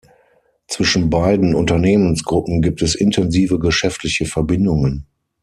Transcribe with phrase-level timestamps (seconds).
[0.67, 5.05] Zwischen beiden Unternehmensgruppen gibt es intensive geschäftliche Verbindungen.